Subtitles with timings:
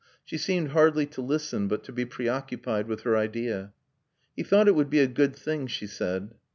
[0.25, 3.71] She seemed hardly to listen but to be preoccupied with her idea.
[4.35, 6.33] "He thought it would be a good thing," she said.